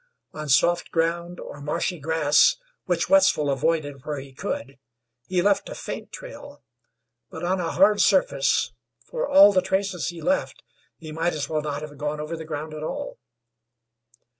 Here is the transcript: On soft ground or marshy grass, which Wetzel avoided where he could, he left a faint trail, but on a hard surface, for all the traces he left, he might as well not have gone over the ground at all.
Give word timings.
On 0.33 0.49
soft 0.49 0.89
ground 0.89 1.39
or 1.39 1.61
marshy 1.61 1.99
grass, 1.99 2.55
which 2.85 3.07
Wetzel 3.07 3.51
avoided 3.51 4.03
where 4.03 4.17
he 4.19 4.33
could, 4.33 4.79
he 5.27 5.43
left 5.43 5.69
a 5.69 5.75
faint 5.75 6.11
trail, 6.11 6.63
but 7.29 7.43
on 7.43 7.59
a 7.59 7.73
hard 7.73 8.01
surface, 8.01 8.71
for 9.05 9.29
all 9.29 9.51
the 9.53 9.61
traces 9.61 10.07
he 10.07 10.19
left, 10.19 10.63
he 10.97 11.11
might 11.11 11.33
as 11.33 11.47
well 11.49 11.61
not 11.61 11.83
have 11.83 11.99
gone 11.99 12.19
over 12.19 12.35
the 12.35 12.45
ground 12.45 12.73
at 12.73 12.81
all. 12.81 13.19